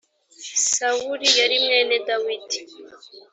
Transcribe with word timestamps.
sawuli 0.73 1.27
yari 1.39 1.55
mwene 1.65 1.95
dawidi. 2.07 2.59